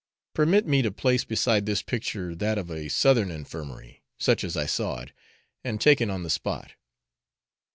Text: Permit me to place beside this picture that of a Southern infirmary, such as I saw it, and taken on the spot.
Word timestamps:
Permit 0.33 0.65
me 0.65 0.81
to 0.81 0.89
place 0.91 1.23
beside 1.25 1.67
this 1.67 1.83
picture 1.83 2.33
that 2.33 2.57
of 2.57 2.71
a 2.71 2.89
Southern 2.89 3.29
infirmary, 3.29 4.01
such 4.17 4.43
as 4.43 4.57
I 4.57 4.65
saw 4.65 5.01
it, 5.01 5.11
and 5.63 5.79
taken 5.79 6.09
on 6.09 6.23
the 6.23 6.31
spot. 6.31 6.71